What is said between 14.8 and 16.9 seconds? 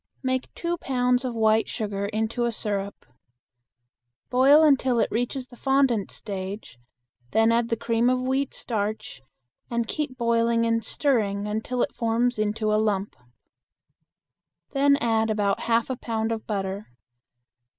add about half a pound of butter.